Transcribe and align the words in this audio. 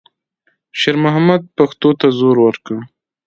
شېرمحمد 0.79 1.41
پښو 1.55 1.89
ته 1.99 2.07
زور 2.19 2.37
ورکړ. 2.41 2.77